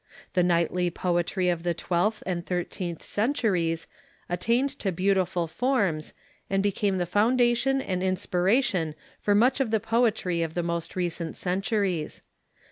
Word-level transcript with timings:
The 0.33 0.41
knightly 0.41 0.89
poetry 0.89 1.47
of 1.49 1.61
the 1.61 1.75
twelfth 1.75 2.23
and 2.25 2.43
thirteenth 2.43 3.03
centuries 3.03 3.85
attained 4.29 4.69
to 4.79 4.91
beautiful 4.91 5.45
forms, 5.45 6.13
and 6.49 6.63
be 6.63 6.71
came 6.71 6.97
the 6.97 7.05
foundation 7.05 7.79
and 7.79 8.01
inspiration 8.01 8.95
for 9.19 9.35
much 9.35 9.59
of 9.59 9.69
the 9.69 9.79
poetry 9.79 10.41
of 10.41 10.55
the 10.55 10.63
most 10.63 10.95
recent 10.95 11.37
centuries. 11.37 12.23